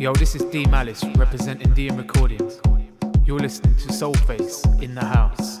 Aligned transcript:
Yo, 0.00 0.14
this 0.14 0.34
is 0.34 0.42
D 0.44 0.64
Malice 0.64 1.04
representing 1.16 1.68
DM 1.74 1.98
Recordings. 1.98 2.58
You're 3.26 3.38
listening 3.38 3.76
to 3.76 3.88
Soulface 3.88 4.64
in 4.82 4.94
the 4.94 5.04
house. 5.04 5.60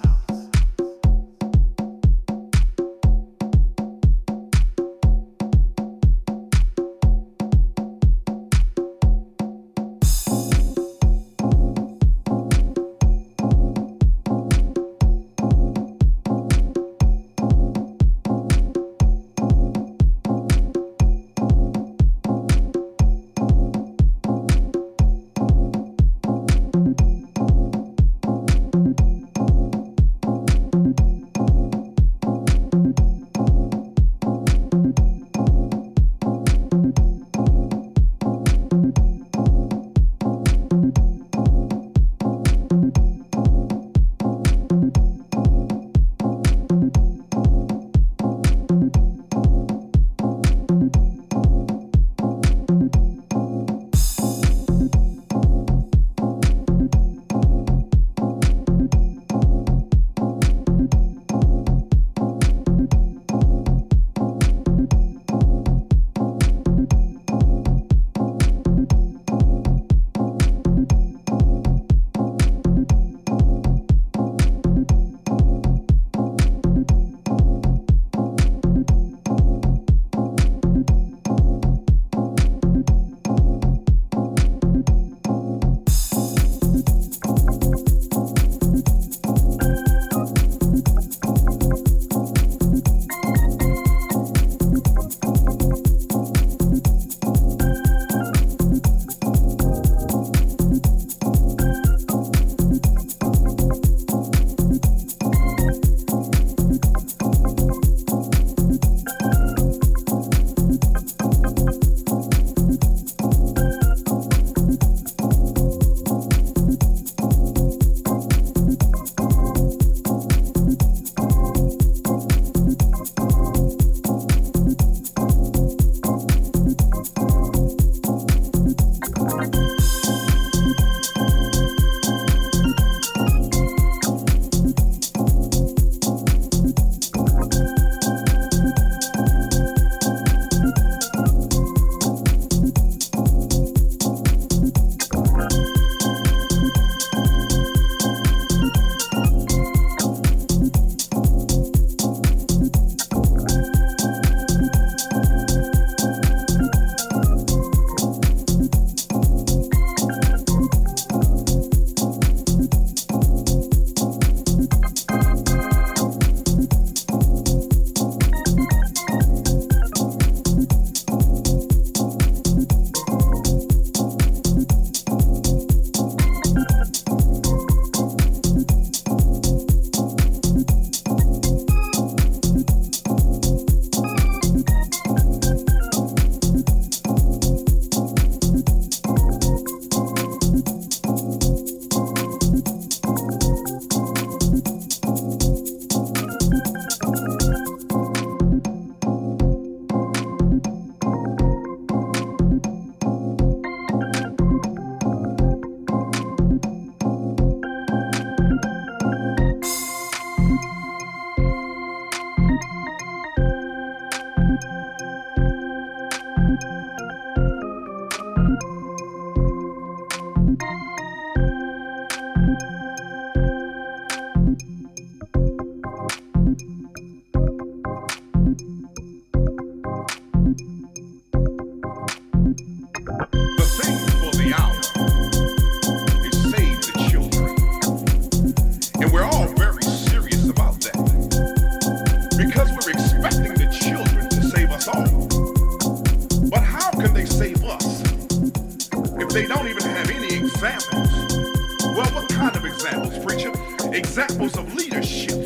kind 252.40 252.56
of 252.56 252.64
examples, 252.64 253.22
preacher. 253.22 253.52
Examples 253.92 254.56
of 254.56 254.72
leadership, 254.74 255.36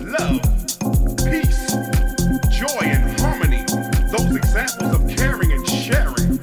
love, 0.00 0.40
peace, 1.26 1.74
joy, 2.56 2.84
and 2.86 3.20
harmony. 3.20 3.64
Those 4.12 4.36
examples 4.36 4.94
of 4.94 5.18
caring 5.18 5.50
and 5.50 5.68
sharing. 5.68 6.38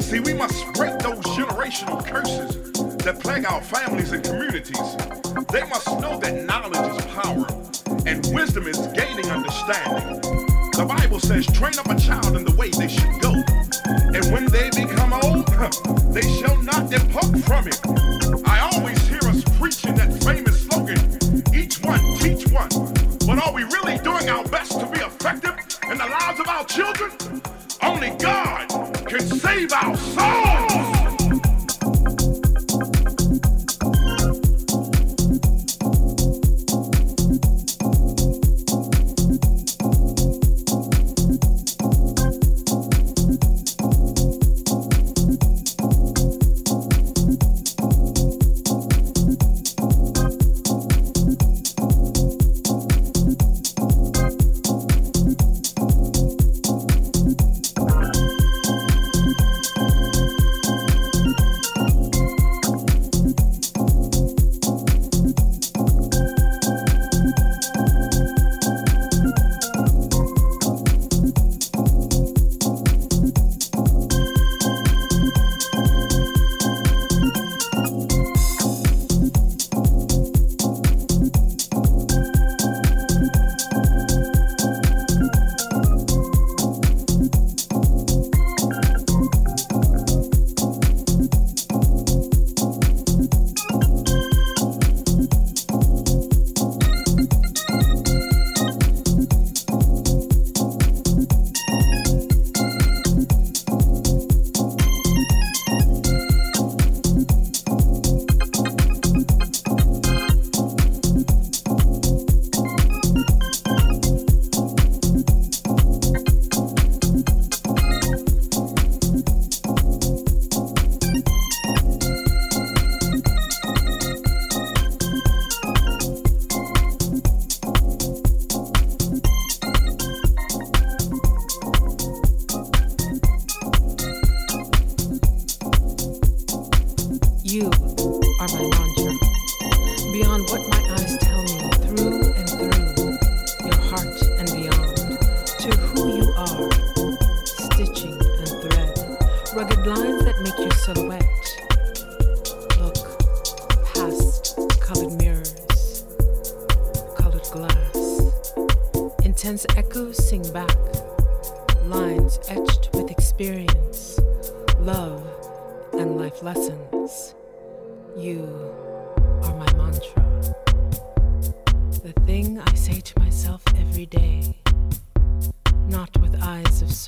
See, 0.00 0.18
we 0.18 0.34
must 0.34 0.58
break 0.74 0.98
those 0.98 1.22
generational 1.36 2.04
curses 2.04 2.56
that 3.04 3.20
plague 3.20 3.46
our 3.46 3.62
families 3.62 4.10
and 4.10 4.24
communities. 4.24 4.96
They 5.52 5.62
must 5.68 5.86
know 6.00 6.18
that 6.18 6.44
knowledge 6.44 6.98
is 6.98 7.06
power 7.14 7.46
and 8.06 8.26
wisdom 8.34 8.66
is 8.66 8.78
gaining 8.88 9.30
understanding. 9.30 10.20
The 10.72 10.84
Bible 10.84 11.20
says, 11.20 11.46
train 11.46 11.78
up 11.78 11.88
a 11.88 11.98
child 11.98 12.36
in 12.36 12.44
the 12.44 12.54
way 12.56 12.70
they 12.70 12.88
should 12.88 13.20
go. 13.20 13.34
And 14.14 14.32
when 14.32 14.46
they 14.46 14.70
become 14.70 15.12
old, 15.12 15.46
they 16.14 16.26
shall 16.40 16.60
not 16.62 16.90
depart 16.90 17.38
from 17.44 17.68
it. 17.68 17.80
I 18.46 18.60
always 18.60 18.77
children. 26.68 27.10
Only 27.82 28.10
God 28.18 28.68
can 29.06 29.20
save 29.20 29.72
our 29.72 29.96
souls. 29.96 30.67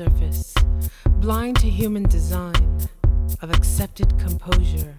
surface, 0.04 0.54
blind 1.20 1.58
to 1.58 1.68
human 1.68 2.04
design 2.04 2.88
of 3.42 3.50
accepted 3.50 4.08
composure. 4.18 4.96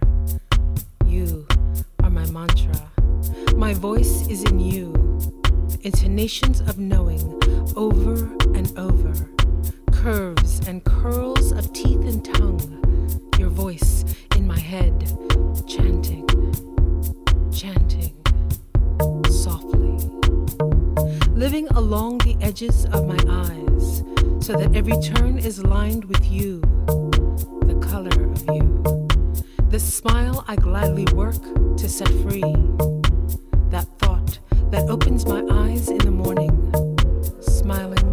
You 1.08 1.48
are 2.04 2.12
my 2.12 2.30
mantra. 2.30 2.80
My 3.56 3.74
voice 3.74 4.28
is 4.28 4.44
in 4.44 4.60
you. 4.60 4.94
Intonations 5.82 6.60
of 6.60 6.78
knowing 6.78 7.24
over 7.76 8.14
and 8.54 8.78
over, 8.78 9.12
curves 9.92 10.60
and 10.68 10.84
curls 10.84 11.52
of 11.52 11.74
teeth 11.74 12.06
and 12.06 12.24
tongue. 12.24 12.62
Your 13.40 13.50
voice 13.50 14.06
in 14.36 14.46
my 14.46 14.60
head, 14.60 14.96
chanting, 15.66 16.28
chanting 17.52 18.14
softly, 19.32 19.98
living 21.32 21.68
along 21.70 22.20
the 22.20 22.38
edges 22.40 22.86
of 22.94 23.08
my 23.08 23.18
eyes 23.28 24.04
so 24.42 24.54
that 24.54 24.76
every 24.76 24.98
turn 25.02 25.38
is 25.38 25.64
lined 25.64 26.06
with 26.06 26.26
you, 26.26 26.62
the 27.68 27.80
color 27.82 28.32
of 28.32 28.44
you. 28.56 29.08
This 29.70 29.94
smile 29.94 30.44
I 30.48 30.56
gladly 30.56 31.06
work 31.14 31.42
to 31.78 31.88
set 31.88 32.10
free. 32.24 32.42
That 33.70 33.88
thought 34.00 34.40
that 34.72 34.90
opens 34.90 35.28
my 35.28 35.44
eyes 35.50 35.90
in 35.90 36.00
the 36.00 36.12
morning, 36.12 36.52
smiling. 37.40 38.11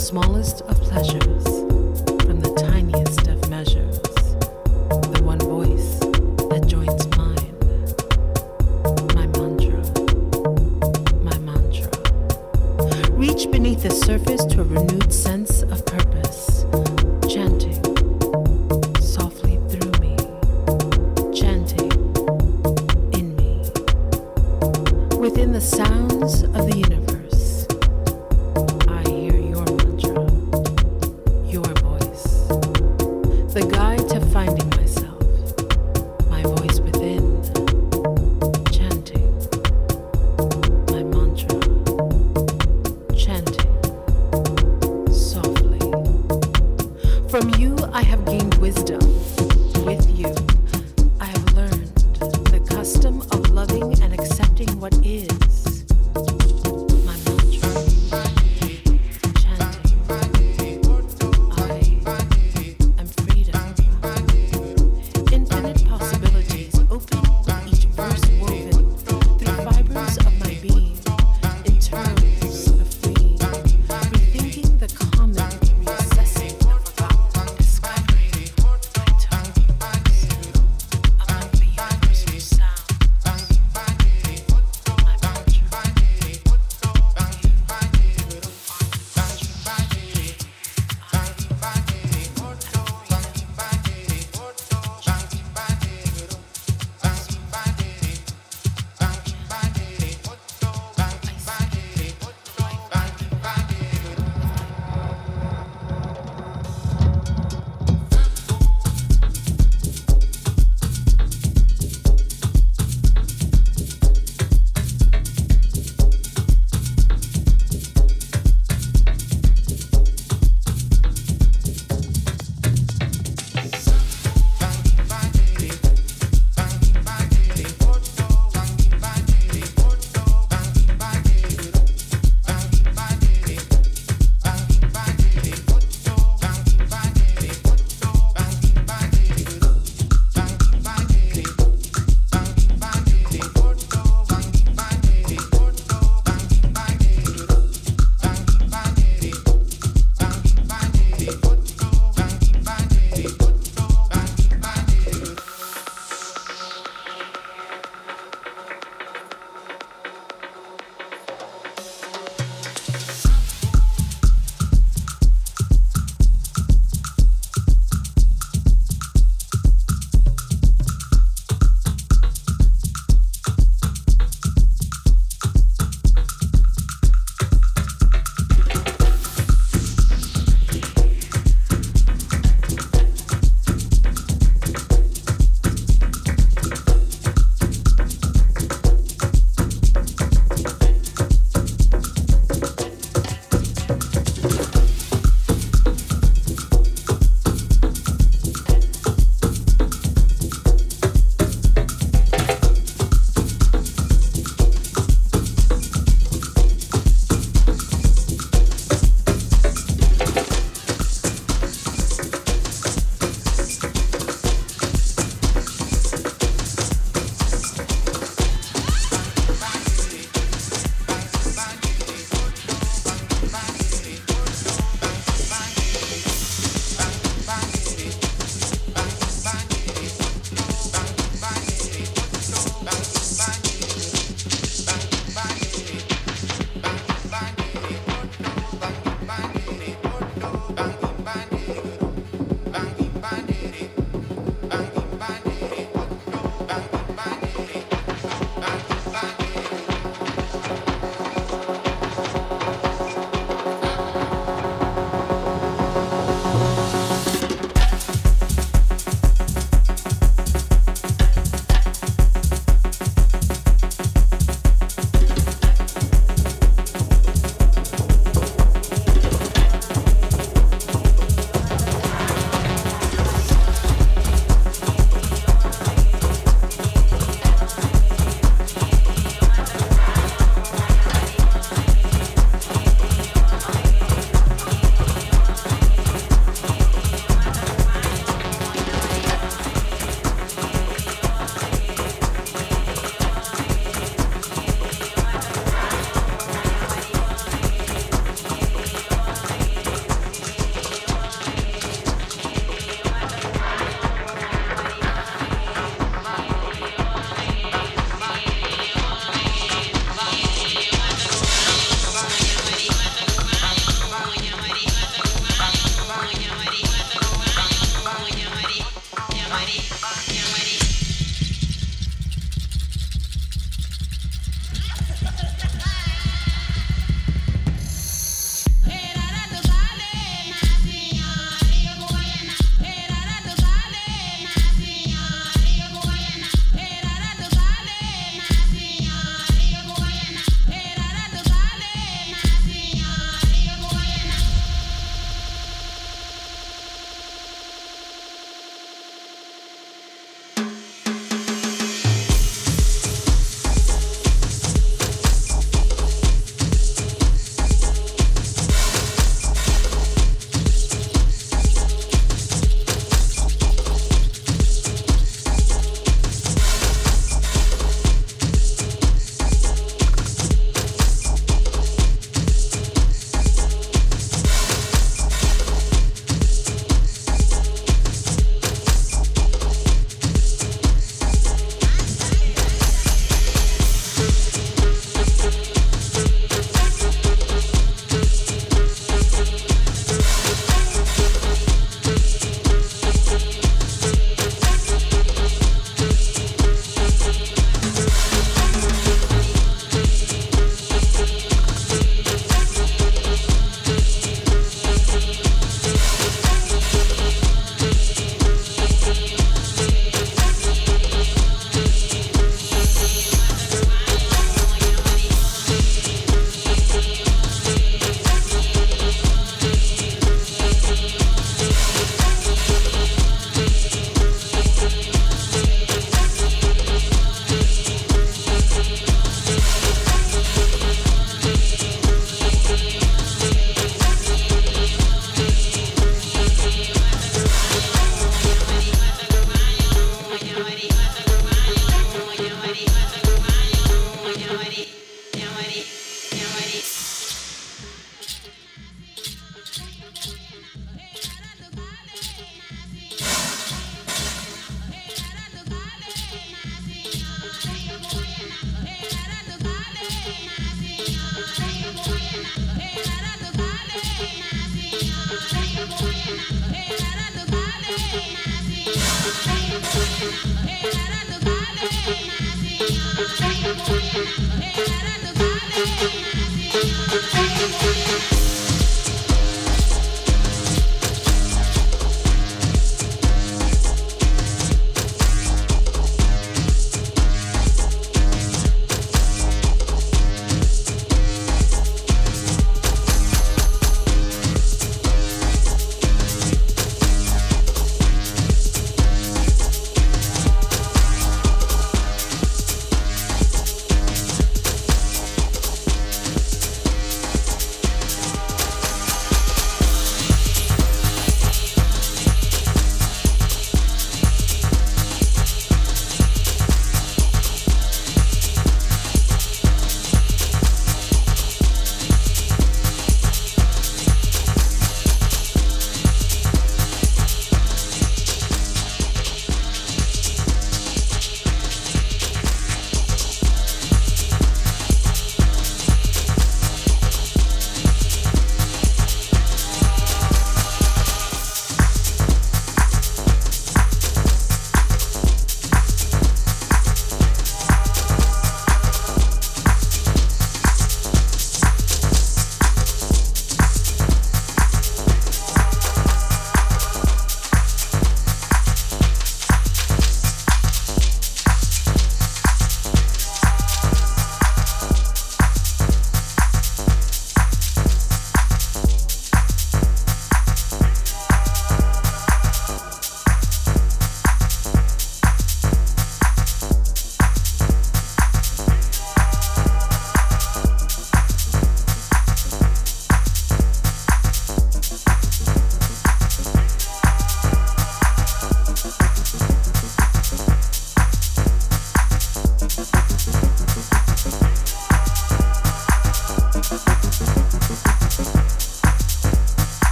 smallest 0.00 0.62
of 0.62 0.80
pleasures. 0.80 1.79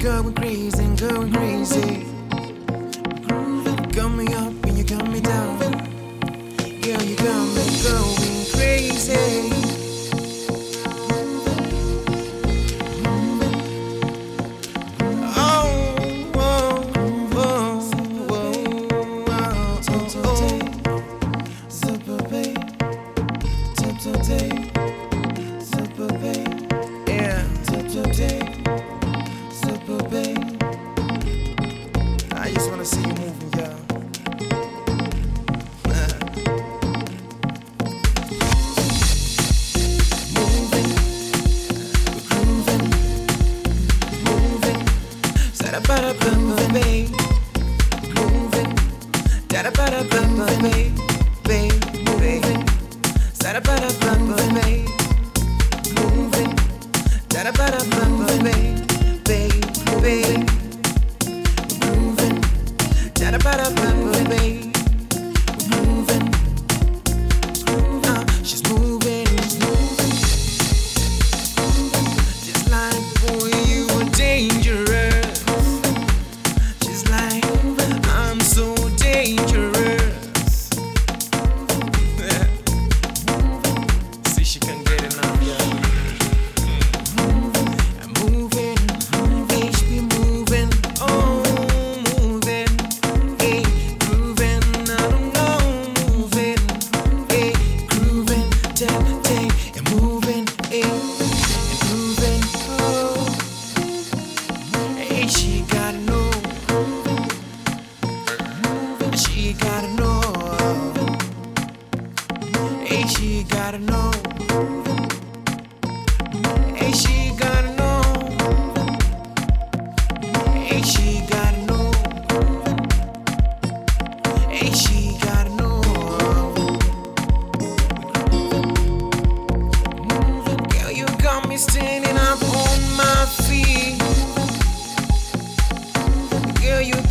going 0.00 0.32
crazy, 0.34 0.86
going 0.96 1.30
crazy. 1.32 2.09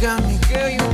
got 0.01 0.23
me, 0.23 0.37
girl, 0.47 0.69
you 0.69 0.88